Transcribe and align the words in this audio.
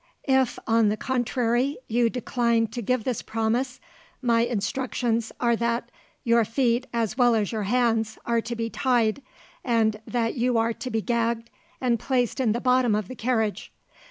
If, 0.27 0.57
on 0.65 0.89
the 0.89 0.97
contrary, 0.97 1.77
you 1.87 2.09
decline 2.09 2.65
to 2.69 2.81
give 2.81 3.03
this 3.03 3.21
promise, 3.21 3.79
my 4.19 4.41
instructions 4.43 5.31
are 5.39 5.55
that 5.57 5.91
your 6.23 6.43
feet 6.43 6.87
as 6.91 7.19
well 7.19 7.35
as 7.35 7.51
your 7.51 7.65
hands 7.69 8.17
are 8.25 8.41
to 8.41 8.55
be 8.55 8.67
tied, 8.67 9.21
and 9.63 10.01
that 10.07 10.33
you 10.33 10.57
are 10.57 10.73
to 10.73 10.89
be 10.89 11.03
gagged 11.03 11.51
and 11.79 11.99
placed 11.99 12.39
in 12.39 12.51
the 12.51 12.59
bottom 12.59 12.95
of 12.95 13.09
the 13.09 13.15
carriage. 13.15 13.71